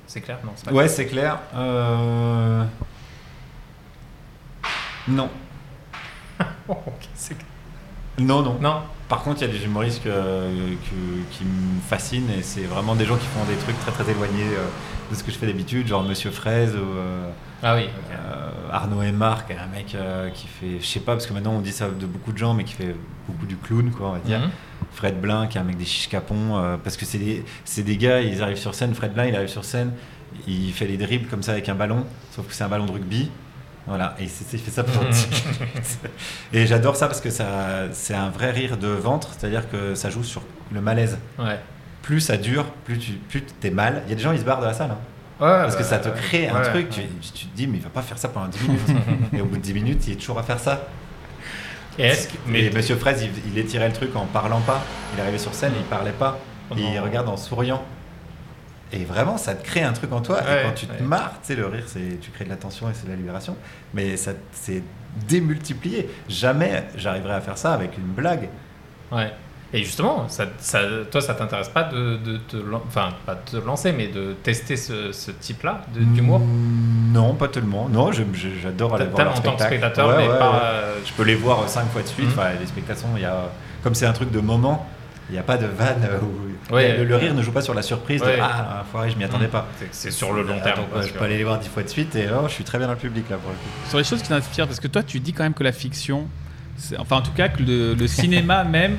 C'est- 0.06 0.20
clair? 0.20 0.38
Non, 0.44 0.52
pas 0.64 0.72
Ouais, 0.72 0.88
c'est 0.88 1.06
clair. 1.06 1.38
Euh... 1.54 2.64
Non. 5.08 5.28
Non, 8.18 8.42
non. 8.42 8.58
Non? 8.60 8.80
Par 9.08 9.22
contre, 9.22 9.42
il 9.42 9.46
y 9.46 9.50
a 9.50 9.52
des 9.52 9.64
humoristes 9.64 10.02
que- 10.02 10.08
que- 10.10 11.22
qui 11.30 11.44
me 11.44 11.80
fascinent 11.86 12.30
et 12.30 12.42
c'est 12.42 12.62
vraiment 12.64 12.94
des 12.94 13.04
gens 13.04 13.16
qui 13.16 13.26
font 13.26 13.44
des 13.44 13.54
trucs 13.56 13.78
très 13.80 13.92
très 13.92 14.10
éloignés 14.10 14.48
euh, 14.56 14.66
de 15.10 15.14
ce 15.14 15.22
que 15.22 15.30
je 15.30 15.36
fais 15.38 15.46
d'habitude, 15.46 15.86
genre 15.86 16.02
Monsieur 16.02 16.30
Fraise 16.30 16.74
ou 16.74 16.78
euh, 16.96 17.30
Ah 17.62 17.74
oui, 17.76 17.88
euh, 18.10 18.50
Arnaud 18.72 19.02
et 19.02 19.12
Marc, 19.12 19.50
un 19.52 19.66
mec 19.66 19.96
qui 20.34 20.46
fait, 20.48 20.80
je 20.80 20.86
sais 20.86 21.00
pas, 21.00 21.12
parce 21.12 21.26
que 21.26 21.32
maintenant 21.34 21.52
on 21.52 21.60
dit 21.60 21.72
ça 21.72 21.88
de 21.88 22.06
beaucoup 22.06 22.32
de 22.32 22.38
gens, 22.38 22.54
mais 22.54 22.64
qui 22.64 22.72
fait 22.74 22.96
beaucoup 23.28 23.46
du 23.46 23.56
clown, 23.56 23.90
quoi, 23.92 24.08
on 24.08 24.12
va 24.12 24.18
dire. 24.20 24.40
Mhm. 24.40 24.50
Fred 24.92 25.20
Blin, 25.20 25.46
qui 25.46 25.58
est 25.58 25.60
un 25.60 25.64
mec 25.64 25.76
des 25.76 25.84
chiches 25.84 26.08
capons, 26.08 26.56
euh, 26.56 26.76
parce 26.82 26.96
que 26.96 27.04
c'est 27.04 27.18
des, 27.18 27.44
des 27.82 27.96
gars, 27.96 28.20
ils 28.20 28.42
arrivent 28.42 28.56
sur 28.56 28.74
scène. 28.74 28.94
Fred 28.94 29.12
Blin, 29.12 29.26
il 29.26 29.36
arrive 29.36 29.48
sur 29.48 29.64
scène, 29.64 29.92
il 30.46 30.72
fait 30.72 30.86
les 30.86 30.96
dribbles 30.96 31.28
comme 31.28 31.42
ça 31.42 31.52
avec 31.52 31.68
un 31.68 31.74
ballon, 31.74 32.04
sauf 32.30 32.46
que 32.46 32.54
c'est 32.54 32.64
un 32.64 32.68
ballon 32.68 32.87
de 32.87 32.92
rugby. 32.92 33.30
Voilà, 33.87 34.16
et 34.18 34.25
il 34.25 34.28
fait 34.28 34.70
ça 34.70 34.82
pendant 34.82 35.08
10 35.08 35.26
minutes. 35.28 35.99
Et 36.52 36.66
j'adore 36.66 36.96
ça 36.96 37.06
parce 37.06 37.20
que 37.20 37.30
ça, 37.30 37.84
c'est 37.92 38.14
un 38.14 38.30
vrai 38.30 38.50
rire 38.50 38.76
de 38.78 38.88
ventre, 38.88 39.28
c'est-à-dire 39.38 39.70
que 39.70 39.94
ça 39.94 40.11
joue 40.11 40.25
sur 40.25 40.42
le 40.72 40.80
malaise. 40.80 41.18
Ouais. 41.38 41.61
Plus 42.02 42.20
ça 42.20 42.37
dure, 42.37 42.64
plus 42.84 42.99
tu 42.99 43.12
plus 43.12 43.42
t'es 43.42 43.70
mal. 43.70 44.02
Il 44.06 44.11
y 44.11 44.12
a 44.12 44.16
des 44.16 44.22
gens, 44.22 44.32
ils 44.32 44.40
se 44.40 44.44
barrent 44.44 44.61
de 44.61 44.66
la 44.66 44.75
salle. 44.75 44.90
hein. 44.90 44.99
Ouais, 45.38 45.46
Parce 45.62 45.76
que 45.76 45.84
ça 45.84 45.99
te 45.99 46.08
crée 46.08 46.49
un 46.49 46.54
ouais, 46.62 46.70
truc, 46.70 46.88
tu, 46.90 47.02
tu 47.34 47.46
te 47.46 47.56
dis, 47.56 47.66
mais 47.68 47.76
il 47.78 47.82
va 47.82 47.90
pas 47.90 48.02
faire 48.02 48.18
ça 48.18 48.28
pendant 48.28 48.49
10 48.49 48.62
minutes. 48.62 48.80
et 49.32 49.40
au 49.40 49.44
bout 49.44 49.56
de 49.56 49.62
10 49.62 49.75
minutes, 49.75 50.04
il 50.08 50.14
est 50.14 50.16
toujours 50.16 50.38
à 50.38 50.42
faire 50.42 50.58
ça. 50.58 50.88
Et 51.98 52.04
est-ce 52.04 52.28
que. 52.28 52.34
Mais 52.46 52.70
Monsieur 52.70 52.96
Fraise, 52.96 53.22
il, 53.22 53.52
il 53.52 53.58
étirait 53.58 53.88
le 53.88 53.94
truc 53.94 54.14
en 54.16 54.26
parlant 54.26 54.60
pas. 54.60 54.82
Il 55.14 55.20
arrivait 55.20 55.38
sur 55.38 55.54
scène, 55.54 55.72
il 55.76 55.84
parlait 55.84 56.12
pas. 56.12 56.38
Oh 56.70 56.74
il 56.76 56.98
regarde 56.98 57.28
en 57.28 57.36
souriant. 57.36 57.82
Et 58.92 59.04
vraiment, 59.04 59.36
ça 59.36 59.54
te 59.54 59.64
crée 59.64 59.82
un 59.82 59.92
truc 59.92 60.12
en 60.12 60.20
toi. 60.20 60.42
Ouais, 60.42 60.60
et 60.60 60.64
quand 60.64 60.74
tu 60.74 60.86
te 60.86 60.92
ouais. 60.92 61.00
marres, 61.00 61.34
tu 61.40 61.48
sais, 61.48 61.56
le 61.56 61.66
rire, 61.66 61.84
c'est 61.86 62.20
tu 62.20 62.30
crées 62.30 62.44
de 62.44 62.50
l'attention 62.50 62.88
et 62.88 62.92
c'est 62.94 63.06
de 63.06 63.10
la 63.10 63.16
libération. 63.16 63.56
Mais 63.94 64.16
ça, 64.16 64.32
c'est 64.52 64.82
démultiplié. 65.28 66.08
Jamais 66.28 66.84
j'arriverai 66.96 67.34
à 67.34 67.40
faire 67.40 67.58
ça 67.58 67.72
avec 67.72 67.96
une 67.98 68.04
blague. 68.04 68.48
Ouais. 69.10 69.32
Et 69.73 69.82
justement, 69.82 70.28
ça, 70.28 70.46
ça, 70.58 70.80
toi, 71.11 71.20
ça 71.20 71.35
t'intéresse 71.35 71.68
pas 71.68 71.82
de, 71.82 72.16
de 72.25 72.37
te, 72.37 72.56
lan- 72.56 72.82
enfin, 72.87 73.08
pas 73.26 73.35
de 73.35 73.58
te 73.58 73.64
lancer, 73.66 73.92
mais 73.92 74.06
de 74.06 74.32
tester 74.42 74.76
ce, 74.76 75.11
ce 75.12 75.30
type-là 75.32 75.82
d'humour 75.92 76.38
Mm, 76.38 77.12
Non, 77.12 77.35
pas 77.35 77.49
tellement. 77.49 77.88
Non, 77.88 78.11
j'adore 78.12 78.94
aller 78.94 79.06
voir 79.06 79.37
en 79.37 79.40
tant 79.40 79.56
que 79.56 79.62
spectateur, 79.64 80.08
Ouais, 80.08 80.14
mais 80.18 80.28
ouais, 80.28 80.38
pas. 80.38 80.50
ouais. 80.52 80.58
euh, 80.62 80.94
Je 81.04 81.12
peux 81.12 81.25
les 81.25 81.35
voir 81.35 81.68
cinq 81.68 81.87
fois 81.90 82.02
de 82.02 82.06
suite. 82.06 82.28
Enfin, 82.28 82.50
les 82.61 82.66
spectacles, 82.66 83.00
il 83.16 83.23
y 83.23 83.25
a, 83.25 83.50
comme 83.82 83.94
c'est 83.94 84.06
un 84.06 84.12
truc 84.12 84.30
de 84.30 84.40
moment, 84.40 84.87
il 85.28 85.32
n'y 85.32 85.38
a 85.38 85.42
pas 85.42 85.56
de 85.58 85.66
vanne. 85.66 86.04
euh, 86.11 86.18
où- 86.23 86.75
Ouais. 86.75 86.96
le, 86.99 87.04
le 87.04 87.16
rire 87.16 87.32
ne 87.35 87.42
joue 87.42 87.52
pas 87.52 87.61
sur 87.62 87.75
la 87.75 87.82
surprise 87.82 88.23
Ouais. 88.23 88.37
de 88.38 88.42
Ah, 88.42 88.82
enfoiré, 88.82 89.11
je 89.11 89.16
m'y 89.16 89.25
attendais 89.25 89.44
Mhm. 89.46 89.50
pas. 89.52 89.66
c'est- 89.92 90.11
sur 90.12 90.32
le 90.32 90.42
long 90.42 90.56
Euh, 90.58 90.62
terme. 90.64 90.78
donc, 90.92 91.02
je 91.02 91.12
peux 91.12 91.25
aller 91.25 91.38
les 91.38 91.44
voir 91.44 91.58
dix 91.58 91.68
fois 91.68 91.82
de 91.82 91.88
suite 91.88 92.14
et 92.16 92.26
oh, 92.32 92.44
je 92.49 92.52
suis 92.52 92.64
très 92.64 92.78
bien 92.78 92.87
dans 92.87 92.92
le 92.94 92.99
public 92.99 93.28
là 93.30 93.37
pour 93.37 93.50
le 93.50 93.56
coup. 93.56 93.88
Sur 93.88 93.99
les 93.99 94.04
choses 94.04 94.23
qui 94.23 94.28
t'inspirent, 94.28 94.66
parce 94.66 94.80
que 94.80 94.88
toi, 94.88 95.02
tu 95.04 95.18
dis 95.20 95.32
quand 95.32 95.42
même 95.44 95.54
que 95.54 95.62
la 95.64 95.73
fiction, 95.73 96.26
enfin 96.99 97.16
en 97.18 97.23
tout 97.23 97.30
cas 97.32 97.49
que 97.49 97.62
le, 97.62 97.94
le 97.94 98.06
cinéma 98.06 98.64
même, 98.64 98.96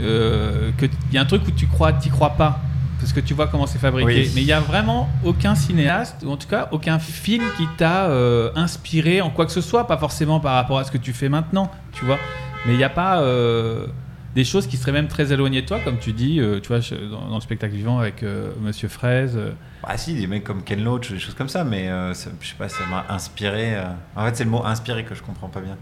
euh, 0.00 0.70
qu'il 0.78 0.90
y 1.12 1.18
a 1.18 1.20
un 1.20 1.24
truc 1.26 1.46
où 1.46 1.50
tu 1.50 1.66
crois, 1.66 1.92
t'y 1.92 2.08
crois 2.10 2.30
pas, 2.30 2.60
parce 3.00 3.12
que 3.12 3.20
tu 3.20 3.34
vois 3.34 3.46
comment 3.48 3.66
c'est 3.66 3.78
fabriqué. 3.78 4.06
Oui. 4.22 4.30
Mais 4.34 4.40
il 4.42 4.46
y 4.46 4.52
a 4.52 4.60
vraiment 4.60 5.08
aucun 5.24 5.54
cinéaste, 5.54 6.22
ou 6.24 6.30
en 6.30 6.36
tout 6.36 6.48
cas 6.48 6.68
aucun 6.72 6.98
film 6.98 7.44
qui 7.56 7.66
t'a 7.76 8.06
euh, 8.06 8.50
inspiré 8.56 9.20
en 9.20 9.30
quoi 9.30 9.46
que 9.46 9.52
ce 9.52 9.60
soit, 9.60 9.86
pas 9.86 9.98
forcément 9.98 10.40
par 10.40 10.54
rapport 10.54 10.78
à 10.78 10.84
ce 10.84 10.90
que 10.90 10.98
tu 10.98 11.12
fais 11.12 11.28
maintenant, 11.28 11.70
tu 11.92 12.04
vois. 12.04 12.18
Mais 12.66 12.72
il 12.74 12.78
n'y 12.78 12.84
a 12.84 12.88
pas, 12.90 13.20
euh, 13.20 13.86
des 14.34 14.44
choses 14.44 14.66
qui 14.66 14.76
seraient 14.76 14.92
même 14.92 15.06
très 15.08 15.32
éloignées 15.32 15.62
de 15.62 15.66
toi, 15.66 15.78
comme 15.84 15.98
tu 15.98 16.12
dis, 16.12 16.40
tu 16.62 16.68
vois, 16.68 16.80
dans, 17.10 17.28
dans 17.28 17.34
le 17.36 17.40
spectacle 17.40 17.74
vivant 17.74 17.98
avec 18.00 18.24
Monsieur 18.60 18.88
Fraise. 18.88 19.38
Bah 19.86 19.96
si, 19.96 20.14
des 20.14 20.26
mecs 20.26 20.42
comme 20.42 20.64
Ken 20.64 20.82
Loach, 20.82 21.12
des 21.12 21.18
choses 21.20 21.34
comme 21.34 21.48
ça, 21.50 21.62
mais 21.62 21.88
ça- 22.14 22.30
je 22.40 22.48
sais 22.48 22.54
pas, 22.58 22.68
ça 22.68 22.84
m'a 22.90 23.04
inspiré. 23.14 23.76
En 24.16 24.24
fait, 24.24 24.34
c'est 24.34 24.44
le 24.44 24.50
mot 24.50 24.64
inspiré 24.64 25.04
que 25.04 25.14
je 25.14 25.22
comprends 25.22 25.48
pas 25.48 25.60
bien. 25.60 25.76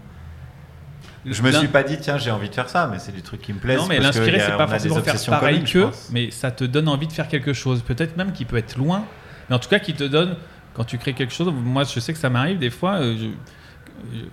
Je 1.25 1.41
me 1.41 1.51
suis 1.51 1.67
pas 1.67 1.83
dit, 1.83 1.97
tiens, 1.99 2.17
j'ai 2.17 2.31
envie 2.31 2.49
de 2.49 2.55
faire 2.55 2.69
ça, 2.69 2.87
mais 2.91 2.99
c'est 2.99 3.13
des 3.13 3.21
trucs 3.21 3.41
qui 3.41 3.53
me 3.53 3.59
plaisent. 3.59 3.79
Non, 3.79 3.87
mais 3.87 3.99
l'inspirer, 3.99 4.39
c'est 4.39 4.57
pas 4.57 4.67
forcément 4.67 5.01
faire 5.01 5.25
pareil 5.27 5.63
communes, 5.63 5.91
que, 5.91 5.95
mais 6.11 6.31
ça 6.31 6.51
te 6.51 6.63
donne 6.63 6.87
envie 6.87 7.07
de 7.07 7.13
faire 7.13 7.27
quelque 7.27 7.53
chose. 7.53 7.81
Peut-être 7.81 8.17
même 8.17 8.33
qui 8.33 8.45
peut 8.45 8.57
être 8.57 8.77
loin, 8.77 9.05
mais 9.49 9.55
en 9.55 9.59
tout 9.59 9.69
cas 9.69 9.79
qui 9.79 9.93
te 9.93 10.03
donne, 10.03 10.35
quand 10.73 10.83
tu 10.83 10.97
crées 10.97 11.13
quelque 11.13 11.33
chose, 11.33 11.51
moi 11.53 11.83
je 11.83 11.99
sais 11.99 12.13
que 12.13 12.19
ça 12.19 12.29
m'arrive 12.29 12.57
des 12.57 12.69
fois, 12.69 12.95
euh, 12.95 13.31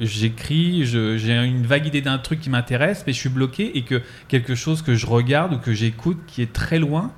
j'écris, 0.01 0.85
j'ai 0.85 1.37
une 1.37 1.67
vague 1.67 1.87
idée 1.87 2.01
d'un 2.01 2.19
truc 2.19 2.41
qui 2.41 2.51
m'intéresse, 2.51 3.05
mais 3.07 3.13
je 3.13 3.19
suis 3.19 3.29
bloqué 3.29 3.77
et 3.77 3.83
que 3.83 4.03
quelque 4.29 4.55
chose 4.55 4.83
que 4.83 4.95
je 4.95 5.07
regarde 5.07 5.55
ou 5.55 5.59
que 5.59 5.73
j'écoute 5.73 6.19
qui 6.27 6.43
est 6.43 6.53
très 6.53 6.79
loin 6.79 7.13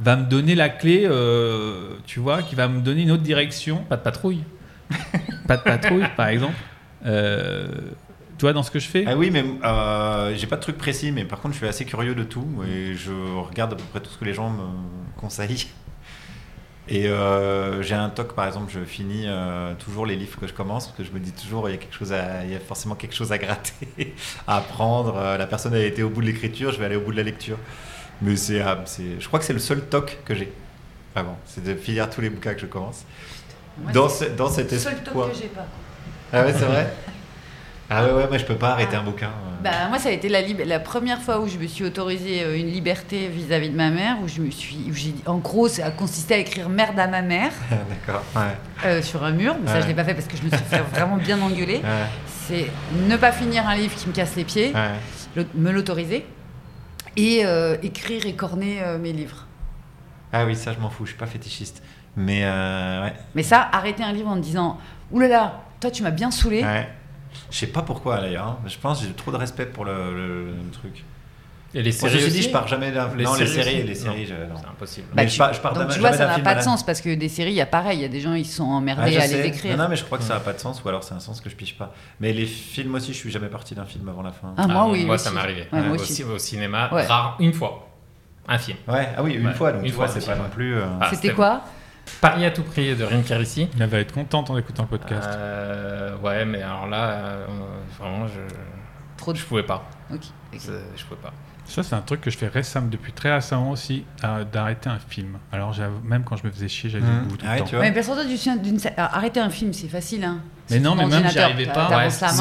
va 0.00 0.16
me 0.16 0.24
donner 0.24 0.54
la 0.54 0.68
clé, 0.68 1.04
euh, 1.04 1.90
tu 2.06 2.18
vois, 2.18 2.42
qui 2.42 2.54
va 2.54 2.68
me 2.68 2.80
donner 2.80 3.02
une 3.02 3.12
autre 3.12 3.22
direction. 3.22 3.84
Pas 3.84 3.96
de 3.96 4.02
patrouille. 4.02 4.42
Pas 5.46 5.56
de 5.56 5.62
patrouille, 5.62 6.06
par 6.16 6.28
exemple. 6.28 6.56
Euh, 7.06 7.68
tu 8.38 8.42
vois, 8.42 8.52
dans 8.52 8.62
ce 8.62 8.70
que 8.70 8.78
je 8.78 8.88
fais 8.88 9.04
Ah 9.06 9.16
oui, 9.16 9.30
mais 9.30 9.44
euh, 9.64 10.34
j'ai 10.36 10.46
pas 10.46 10.56
de 10.56 10.60
truc 10.62 10.76
précis, 10.78 11.12
mais 11.12 11.24
par 11.24 11.40
contre, 11.40 11.54
je 11.54 11.58
suis 11.58 11.68
assez 11.68 11.84
curieux 11.84 12.14
de 12.14 12.24
tout 12.24 12.46
et 12.68 12.94
je 12.94 13.12
regarde 13.38 13.72
à 13.72 13.76
peu 13.76 13.82
près 13.90 14.00
tout 14.00 14.10
ce 14.10 14.18
que 14.18 14.24
les 14.24 14.34
gens 14.34 14.50
me 14.50 15.20
conseillent. 15.20 15.66
Et 16.86 17.08
euh, 17.08 17.82
j'ai 17.82 17.94
un 17.94 18.10
toc, 18.10 18.34
par 18.34 18.46
exemple, 18.46 18.70
je 18.70 18.80
finis 18.84 19.24
euh, 19.26 19.72
toujours 19.78 20.04
les 20.04 20.16
livres 20.16 20.38
que 20.38 20.46
je 20.46 20.52
commence 20.52 20.86
parce 20.88 20.98
que 20.98 21.04
je 21.04 21.12
me 21.12 21.18
dis 21.18 21.32
toujours 21.32 21.66
il 21.70 21.72
y 21.72 21.74
a 21.74 21.78
quelque 21.78 21.94
chose, 21.94 22.12
à, 22.12 22.44
il 22.44 22.50
y 22.52 22.54
a 22.54 22.60
forcément 22.60 22.94
quelque 22.94 23.14
chose 23.14 23.32
à 23.32 23.38
gratter, 23.38 23.88
à 24.46 24.58
apprendre. 24.58 25.16
Euh, 25.16 25.38
La 25.38 25.46
personne 25.46 25.72
a 25.72 25.78
été 25.80 26.02
au 26.02 26.10
bout 26.10 26.20
de 26.20 26.26
l'écriture, 26.26 26.72
je 26.72 26.78
vais 26.78 26.84
aller 26.84 26.96
au 26.96 27.00
bout 27.00 27.12
de 27.12 27.16
la 27.16 27.22
lecture. 27.22 27.56
Mais 28.20 28.36
c'est, 28.36 28.60
ah, 28.60 28.82
c'est, 28.84 29.18
je 29.18 29.26
crois 29.26 29.38
que 29.38 29.46
c'est 29.46 29.54
le 29.54 29.58
seul 29.60 29.80
toc 29.86 30.18
que 30.26 30.34
j'ai. 30.34 30.52
Vraiment, 31.14 31.38
c'est 31.46 31.64
de 31.64 31.74
finir 31.74 32.10
tous 32.10 32.20
les 32.20 32.28
bouquins 32.28 32.52
que 32.54 32.60
je 32.60 32.66
commence. 32.66 33.04
Moi, 33.78 33.90
Dans, 33.92 34.08
c'est 34.08 34.26
ce- 34.26 34.36
dans 34.36 34.48
cet 34.50 34.70
le 34.70 34.78
seul 34.78 35.02
top 35.02 35.30
que 35.32 35.36
j'ai 35.40 35.48
pas. 35.48 35.66
Ah 36.34 36.42
ouais, 36.44 36.52
c'est 36.52 36.64
vrai? 36.66 36.92
Ah 37.90 38.04
ouais, 38.04 38.12
ouais, 38.12 38.26
moi 38.28 38.38
je 38.38 38.44
peux 38.44 38.54
pas 38.56 38.70
arrêter 38.70 38.96
un 38.96 39.02
bouquin. 39.02 39.26
euh. 39.28 39.62
Bah, 39.62 39.88
moi, 39.88 39.98
ça 39.98 40.08
a 40.10 40.12
été 40.12 40.28
la, 40.28 40.40
la 40.42 40.78
première 40.80 41.20
fois 41.22 41.40
où 41.40 41.46
je 41.48 41.56
me 41.58 41.66
suis 41.66 41.84
autorisée 41.84 42.42
euh, 42.42 42.58
une 42.58 42.66
liberté 42.68 43.28
vis-à-vis 43.28 43.70
de 43.70 43.76
ma 43.76 43.90
mère, 43.90 44.16
où 44.22 44.28
je 44.28 44.40
me 44.42 44.50
suis, 44.50 44.76
où 44.90 44.94
j'ai, 44.94 45.14
en 45.26 45.38
gros, 45.38 45.68
ça 45.68 45.86
a 45.86 45.90
consisté 45.90 46.34
à 46.34 46.38
écrire 46.38 46.68
merde 46.68 46.98
à 46.98 47.06
ma 47.06 47.22
mère 47.22 47.52
D'accord. 47.70 48.22
Ouais. 48.36 48.42
euh, 48.86 49.02
sur 49.02 49.22
un 49.24 49.32
mur. 49.32 49.56
Mais 49.62 49.68
ça, 49.70 49.80
je 49.80 49.86
l'ai 49.86 49.94
pas 49.94 50.04
fait 50.04 50.14
parce 50.14 50.26
que 50.26 50.36
je 50.36 50.42
me 50.42 50.48
suis 50.50 50.58
fait 50.58 50.80
vraiment 50.92 51.16
bien 51.16 51.40
engueuler. 51.40 51.80
Ouais. 51.84 52.06
C'est 52.46 52.66
ne 53.08 53.16
pas 53.16 53.32
finir 53.32 53.66
un 53.66 53.74
livre 53.74 53.94
qui 53.94 54.06
me 54.06 54.12
casse 54.12 54.36
les 54.36 54.44
pieds, 54.44 54.74
me 55.54 55.70
l'autoriser, 55.70 56.26
et 57.16 57.40
euh, 57.46 57.76
écrire 57.82 58.26
et 58.26 58.34
corner 58.34 58.82
euh, 58.82 58.98
mes 58.98 59.12
livres. 59.12 59.46
Ah 60.30 60.44
oui, 60.44 60.54
ça 60.54 60.74
je 60.74 60.78
m'en 60.78 60.90
fous, 60.90 61.06
je 61.06 61.10
suis 61.12 61.18
pas 61.18 61.24
fétichiste. 61.26 61.82
Mais 62.16 62.42
ouais. 62.44 63.14
Mais 63.34 63.42
ça, 63.42 63.66
arrêter 63.72 64.02
un 64.02 64.12
livre 64.12 64.28
en 64.28 64.36
me 64.36 64.42
disant, 64.42 64.76
oulala, 65.10 65.62
toi, 65.80 65.90
tu 65.90 66.02
m'as 66.02 66.10
bien 66.10 66.30
saoulé. 66.30 66.62
Je 67.50 67.56
sais 67.58 67.66
pas 67.66 67.82
pourquoi 67.82 68.20
d'ailleurs. 68.20 68.46
hein. 68.46 68.58
Je 68.66 68.76
pense 68.78 69.00
que 69.00 69.06
j'ai 69.06 69.12
trop 69.12 69.30
de 69.32 69.36
respect 69.36 69.66
pour 69.66 69.84
le, 69.84 69.92
le- 70.14 70.44
le 70.46 70.70
truc. 70.72 71.04
Et 71.76 71.82
les 71.82 71.90
séries 71.90 72.20
je 72.20 72.24
me 72.26 72.30
suis 72.30 72.40
dit, 72.40 72.42
je 72.42 72.50
pars 72.50 72.68
jamais 72.68 72.92
d'un. 72.92 73.08
Les 73.16 73.24
non, 73.24 73.34
les 73.34 73.46
séries 73.48 73.82
les 73.82 73.94
séries, 73.96 74.28
Non, 74.30 74.54
je-. 74.54 74.60
C'est 74.60 74.66
impossible. 74.68 75.06
Mais 75.12 75.22
Bah, 75.24 75.26
je 75.26 75.32
tu- 75.32 75.38
pars- 75.38 75.52
je 75.54 75.60
pars 75.60 75.72
donc 75.74 75.88
tu 75.90 75.98
vois, 75.98 76.12
ça 76.12 76.26
n'a 76.26 76.34
film 76.34 76.44
pas 76.44 76.54
de 76.54 76.62
sens 76.62 76.84
parce 76.86 77.00
que 77.00 77.12
des 77.16 77.28
séries, 77.28 77.50
il 77.50 77.56
y 77.56 77.60
a 77.60 77.66
pareil, 77.66 77.98
il 77.98 78.02
y 78.02 78.04
a 78.04 78.08
des 78.08 78.20
gens 78.20 78.34
ils 78.34 78.46
sont 78.46 78.62
emmerdés 78.62 79.10
je 79.12 79.18
à 79.18 79.22
sais. 79.22 79.42
les 79.42 79.48
écrire. 79.48 79.76
Non, 79.76 79.82
non, 79.84 79.88
mais 79.90 79.96
je 79.96 80.04
crois 80.04 80.18
que 80.18 80.24
ça 80.24 80.34
n'a 80.34 80.40
pas 80.40 80.52
de 80.52 80.60
sens, 80.60 80.80
ou 80.84 80.88
alors 80.88 81.02
c'est 81.02 81.14
un 81.14 81.20
sens 81.20 81.40
que 81.40 81.50
je 81.50 81.56
pige 81.56 81.76
pas. 81.76 81.92
Mais 82.20 82.32
les 82.32 82.46
films 82.46 82.94
aussi, 82.94 83.12
je 83.12 83.18
suis 83.18 83.30
jamais 83.32 83.48
parti 83.48 83.74
d'un 83.74 83.86
film 83.86 84.08
avant 84.08 84.22
la 84.22 84.30
fin. 84.30 84.54
Ah, 84.56 84.68
moi 84.68 84.84
Ah, 84.86 84.88
oui. 84.92 85.04
Moi, 85.04 85.16
aussi. 85.16 85.24
ça 85.24 85.30
m'est 85.32 85.40
arrivé. 85.40 85.66
Ouais, 85.72 85.80
moi 85.80 85.96
Au 85.96 86.00
aussi. 86.00 86.22
Au 86.22 86.38
cinéma, 86.38 86.90
Ouais. 86.94 87.06
rare, 87.06 87.36
une 87.40 87.52
fois. 87.52 87.88
Un 88.46 88.58
film. 88.58 88.76
Ouais, 88.86 89.08
ah 89.16 89.22
oui, 89.24 89.32
une 89.34 89.46
Ouais, 89.48 89.54
fois, 89.54 89.72
donc 89.72 89.84
une 89.84 89.90
fois 89.92 90.06
c'est 90.06 90.24
pas 90.24 90.36
non 90.36 90.48
plus. 90.54 90.76
euh, 90.76 90.84
Ah, 91.00 91.08
c'était 91.10 91.32
quoi 91.32 91.62
Paris 92.20 92.44
à 92.44 92.50
tout 92.50 92.62
prix 92.62 92.94
de 92.94 93.04
Rim 93.04 93.22
Kérissi. 93.22 93.68
Elle 93.78 93.86
va 93.88 93.98
être 93.98 94.12
contente 94.12 94.50
en 94.50 94.56
écoutant 94.58 94.82
le 94.84 94.88
podcast. 94.98 95.28
Euh, 95.32 96.16
ouais, 96.18 96.44
mais 96.44 96.62
alors 96.62 96.86
là, 96.86 97.10
euh, 97.10 97.46
vraiment, 97.98 98.26
je, 98.26 98.40
Trop 99.16 99.32
de. 99.32 99.38
je 99.38 99.44
pouvais 99.44 99.62
pas. 99.62 99.88
Ok. 100.12 100.18
ok. 100.52 100.58
C'est- 100.60 100.70
Je 100.96 101.04
pouvais 101.04 101.20
pas. 101.20 101.32
Ça, 101.66 101.82
c'est 101.82 101.94
un 101.94 102.02
truc 102.02 102.20
que 102.20 102.30
je 102.30 102.36
fais 102.36 102.48
récemment, 102.48 102.88
depuis 102.90 103.12
très 103.12 103.32
récemment 103.34 103.70
aussi, 103.70 104.04
à- 104.22 104.44
d'arrêter 104.44 104.90
un 104.90 104.98
film. 105.08 105.38
Alors, 105.50 105.74
même 106.04 106.22
quand 106.22 106.36
je 106.36 106.46
me 106.46 106.52
faisais 106.52 106.68
chier, 106.68 106.90
j'allais 106.90 107.04
Mhm. 107.06 107.22
au 107.22 107.26
bout 107.28 107.36
tout 107.38 107.46
Ah 107.48 107.52
ouais, 107.52 107.54
le 107.54 107.60
temps. 107.60 107.66
tu 107.68 107.74
vois. 107.76 107.84
Mais 107.84 107.92
personne 107.92 108.16
d'une 108.58 108.78
arrêter 108.98 109.40
un 109.40 109.48
film, 109.48 109.72
c'est 109.72 109.88
facile. 109.88 110.24
Hein. 110.24 110.40
Mais 110.70 110.78
non, 110.78 110.94
mais 110.94 111.06
même, 111.06 111.26
j'y 111.30 111.38
arrivais 111.38 111.66
pas. 111.66 111.88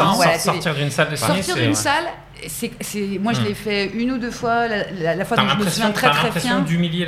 main, 0.03 0.17
ouais, 0.19 0.25
télé. 0.27 0.39
sortir 0.39 0.75
d'une 0.75 0.89
salle 0.91 1.09
de 1.09 1.15
ciné, 1.15 1.27
Sortir 1.41 1.55
d'une 1.55 1.67
ouais. 1.69 1.73
salle, 1.73 2.03
c'est, 2.47 2.71
c'est- 2.81 3.17
moi 3.19 3.31
je 3.33 3.41
Hmm. 3.41 3.45
l'ai 3.45 3.53
fait 3.53 3.85
une 3.93 4.11
ou 4.11 4.17
deux 4.17 4.31
fois. 4.31 4.67
La, 4.67 4.91
la- 4.91 5.15
la 5.15 5.25
fois 5.25 5.35
dont 5.37 5.43
je 5.43 5.47
me 5.47 5.51
l'impression 5.53 5.71
souviens 5.83 5.91
très 5.93 6.09
très 6.09 6.23
l'impression 6.23 6.55
bien. 6.55 6.61
d'humilier 6.61 7.05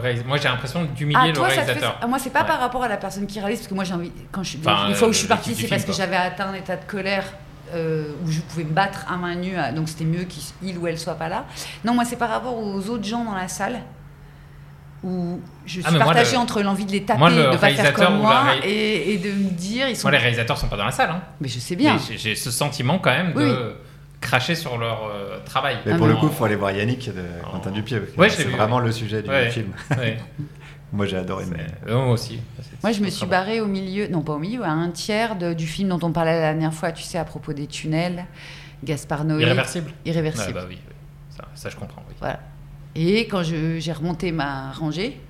réalisateur. 0.00 0.28
Moi, 0.28 0.38
j'ai 0.38 0.48
l'impression 0.48 0.84
d'humilier 0.84 1.18
Ah, 1.22 1.28
le 1.28 1.34
fait 1.34 1.40
réalisateur. 1.60 1.98
Ah, 2.02 2.06
Moi, 2.06 2.18
c'est 2.18 2.30
pas 2.30 2.40
Ouais. 2.40 2.46
par 2.46 2.58
rapport 2.60 2.82
à 2.82 2.88
la 2.88 2.96
personne 2.96 3.26
qui 3.26 3.38
réalise, 3.40 3.58
parce 3.60 3.68
que 3.68 3.74
moi, 3.74 3.84
j'ai 3.84 3.94
envie. 3.94 4.12
Quand 4.32 4.42
je, 4.42 4.58
Enfin, 4.58 4.88
les 4.88 4.94
fois 4.94 5.06
où 5.06 5.10
euh, 5.10 5.12
je 5.12 5.18
suis 5.18 5.28
l'équipe 5.28 5.36
partie, 5.44 5.54
c'est 5.54 5.68
parce 5.68 5.84
que 5.84 5.92
j'avais 5.92 6.16
atteint 6.16 6.48
un 6.48 6.54
état 6.54 6.76
de 6.76 6.84
colère 6.84 7.24
euh, 7.74 8.12
où 8.24 8.30
je 8.30 8.40
pouvais 8.40 8.64
me 8.64 8.72
battre 8.72 9.06
à 9.08 9.16
main 9.16 9.36
nue, 9.36 9.54
donc 9.76 9.88
c'était 9.88 10.04
mieux 10.04 10.24
qu'il 10.24 10.76
ou 10.78 10.86
elle 10.88 10.98
soit 10.98 11.14
pas 11.14 11.28
là. 11.28 11.44
Non, 11.84 11.94
moi, 11.94 12.04
c'est 12.04 12.16
par 12.16 12.28
rapport 12.30 12.56
aux 12.58 12.88
autres 12.88 13.04
gens 13.04 13.24
dans 13.24 13.34
la 13.34 13.46
salle 13.48 13.80
où 15.02 15.40
je 15.64 15.72
suis 15.74 15.82
Ah, 15.84 15.90
mais 15.92 15.96
moi, 15.98 16.06
partagée 16.06 16.32
le- 16.32 16.38
entre 16.38 16.60
l'envie 16.62 16.84
de 16.84 16.92
les 16.92 17.04
taper, 17.04 17.18
moi, 17.18 17.30
le 17.30 17.52
de 17.52 17.56
pas 17.56 17.70
faire 17.70 17.94
comme 17.94 18.18
moi, 18.18 18.42
ré- 18.42 18.68
et, 18.68 19.14
et 19.14 19.18
de 19.18 19.30
me 19.30 19.50
dire, 19.50 19.88
ils 19.88 19.96
sont. 19.96 20.08
Moi, 20.08 20.12
les 20.12 20.18
réalisateurs 20.18 20.58
sont 20.58 20.68
pas 20.68 20.76
dans 20.76 20.84
la 20.84 20.90
salle. 20.90 21.10
Hein. 21.10 21.22
Mais 21.40 21.48
je 21.48 21.58
sais 21.58 21.76
bien. 21.76 21.96
J'ai- 22.16 22.34
ce 22.34 22.50
sentiment 22.50 22.98
quand 22.98 23.10
même 23.10 23.32
de 23.32 23.38
Oui. 23.38 23.52
Cracher 24.20 24.54
sur 24.54 24.76
leur 24.78 25.04
euh, 25.06 25.38
travail. 25.44 25.78
Mais 25.86 25.92
Ah, 25.92 25.96
pour 25.98 26.06
le 26.06 26.16
coup, 26.16 26.26
il 26.26 26.32
faut 26.32 26.44
aller 26.44 26.56
voir 26.56 26.72
Yannick 26.72 27.08
de 27.08 27.22
Quentin 27.50 27.70
Dupieux. 27.70 28.12
Ouais, 28.18 28.28
c'est 28.28 28.44
vraiment 28.44 28.76
ouais. 28.76 28.84
le 28.86 28.92
sujet 28.92 29.22
du 29.22 29.28
Ouais. 29.30 29.50
film. 29.50 29.72
Ouais. 29.96 30.18
Moi, 30.92 31.06
j'ai 31.06 31.16
adoré. 31.18 31.44
mais- 31.50 31.66
euh, 31.88 31.94
Moi 32.04 32.12
aussi. 32.14 32.40
Moi, 32.82 32.90
je 32.92 33.00
me 33.00 33.08
suis 33.10 33.24
bon. 33.24 33.30
barrée 33.30 33.60
au 33.60 33.66
milieu, 33.66 34.08
non 34.08 34.22
pas 34.22 34.32
au 34.32 34.38
milieu, 34.38 34.64
à 34.64 34.70
un 34.70 34.90
tiers 34.90 35.36
de- 35.36 35.52
du 35.54 35.66
film 35.66 35.88
dont 35.90 36.00
on 36.02 36.10
parlait 36.12 36.32
la 36.32 36.40
dernière 36.52 36.74
fois, 36.74 36.90
tu 36.90 37.04
sais, 37.04 37.16
à 37.16 37.24
propos 37.24 37.52
des 37.52 37.66
tunnels, 37.68 38.24
Gaspard 38.82 39.24
Noé. 39.24 39.42
Irréversible. 39.42 39.92
Irréversible. 40.04 40.48
Ouais, 40.48 40.52
bah 40.62 40.66
oui, 40.68 40.78
oui. 40.88 40.94
Ça, 41.36 41.44
ça, 41.54 41.68
je 41.70 41.76
comprends. 41.76 42.02
Oui. 42.08 42.14
Voilà. 42.18 42.40
Et 42.96 43.28
quand 43.28 43.44
je- 43.44 43.78
j'ai 43.78 43.92
remonté 43.92 44.32
ma 44.32 44.72
rangée, 44.72 45.20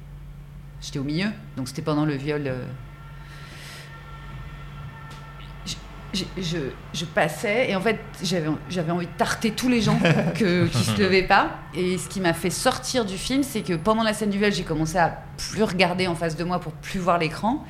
j'étais 0.81 0.99
au 0.99 1.05
milieu, 1.05 1.29
donc 1.59 1.69
c'était 1.69 1.83
pendant 1.83 2.07
le 2.07 2.15
viol. 2.15 2.43
euh, 2.47 2.65
je, 6.13 6.25
je- 6.37 6.43
je- 6.43 6.57
je 6.93 7.05
passais 7.05 7.71
et 7.71 7.77
en 7.77 7.81
fait 7.81 7.99
j'avais 8.23 8.91
envie 8.91 9.07
de 9.07 9.13
tarter 9.13 9.53
tous 9.53 9.69
les 9.69 9.81
gens 9.81 9.99
que, 10.35 10.67
qui 10.73 10.85
se 10.85 11.01
levaient 11.01 11.23
pas. 11.27 11.51
Et 11.75 11.99
ce 11.99 12.09
qui 12.09 12.21
m'a 12.21 12.33
fait 12.33 12.51
sortir 12.51 13.05
du 13.05 13.17
film, 13.17 13.43
c'est 13.43 13.63
que 13.63 13.75
pendant 13.75 14.03
la 14.03 14.13
scène 14.13 14.31
du 14.31 14.39
viol, 14.39 14.53
j'ai 14.53 14.65
commencé 14.65 14.99
à 14.99 15.23
plus 15.37 15.63
regarder 15.63 16.07
en 16.07 16.15
face 16.15 16.37
de 16.37 16.45
moi 16.45 16.59
pour 16.61 16.73
plus 16.73 16.99
voir 17.01 17.19
l'écran. 17.19 17.65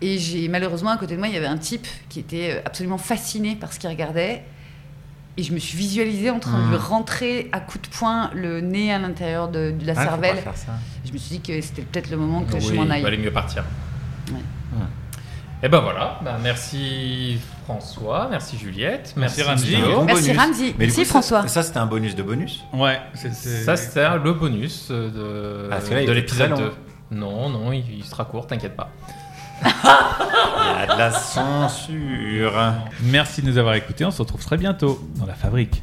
Et 0.00 0.18
j'ai 0.18 0.48
malheureusement 0.48 0.90
à 0.90 0.96
côté 0.96 1.14
de 1.14 1.18
moi, 1.18 1.28
il 1.28 1.34
y 1.34 1.36
avait 1.36 1.46
un 1.46 1.58
type 1.58 1.86
qui 2.08 2.20
était 2.20 2.52
euh, 2.56 2.60
absolument 2.64 2.98
fasciné 2.98 3.56
par 3.56 3.72
ce 3.72 3.78
qu'il 3.80 3.90
regardait. 3.90 4.44
Et 5.36 5.42
je 5.44 5.52
me 5.52 5.58
suis 5.60 5.76
visualisée 5.78 6.30
en 6.30 6.40
train 6.40 6.64
de 6.64 6.68
lui 6.70 6.76
rentrer 6.76 7.48
à 7.52 7.60
coups 7.60 7.88
de 7.88 7.94
poing 7.96 8.28
le 8.34 8.60
nez 8.60 8.92
à 8.92 8.98
l'intérieur 8.98 9.48
de, 9.48 9.70
de 9.70 9.86
la 9.86 9.92
Ah, 9.96 10.02
cervelle. 10.02 10.38
Je 11.04 11.12
me 11.12 11.18
suis 11.18 11.36
dit 11.38 11.40
que 11.40 11.60
c'était 11.60 11.82
peut-être 11.82 12.10
le 12.10 12.16
moment 12.16 12.42
que 12.42 12.58
je 12.58 12.70
Oui, 12.70 12.76
m'en 12.76 12.84
il 12.86 12.90
aille. 12.92 13.02
valait 13.02 13.18
mieux 13.18 13.30
partir. 13.32 13.64
Ouais. 14.32 14.40
Et 15.62 15.68
ben 15.68 15.78
voilà, 15.80 16.18
Bah, 16.24 16.38
merci 16.42 17.38
François, 17.68 18.28
merci 18.30 18.56
Juliette, 18.56 19.12
Merci 19.14 19.42
merci, 19.46 19.74
Ramzi. 19.76 19.76
Bon 19.94 20.04
Merci. 20.06 20.32
Ramzi. 20.32 20.74
Merci, 20.78 21.04
ça- 21.04 21.10
François. 21.10 21.46
Ça, 21.48 21.62
c'était 21.62 21.76
un 21.78 21.84
bonus 21.84 22.14
de 22.16 22.22
bonus. 22.22 22.64
Ouais. 22.72 22.98
Ça 23.14 23.76
c'était 23.76 24.08
le 24.24 24.32
bonus 24.32 24.88
euh, 24.90 25.10
de, 25.10 25.70
Ah, 25.70 25.78
de 26.06 26.12
l'épisode 26.12 26.48
très 26.54 26.62
long. 26.62 26.70
2. 27.10 27.16
Non, 27.18 27.50
non, 27.50 27.70
il, 27.72 27.84
il 27.98 28.04
sera 28.04 28.24
court, 28.24 28.46
t'inquiète 28.46 28.74
pas. 28.74 28.88
Il 29.62 29.68
y 29.68 30.82
a 30.90 30.94
de 30.94 30.98
la 30.98 31.10
censure. 31.10 32.54
Merci 33.02 33.42
de 33.42 33.50
nous 33.50 33.58
avoir 33.58 33.74
écoutés. 33.74 34.06
On 34.06 34.10
se 34.10 34.22
retrouve 34.22 34.42
très 34.42 34.56
bientôt 34.56 35.06
dans 35.16 35.26
la 35.26 35.34
fabrique. 35.34 35.82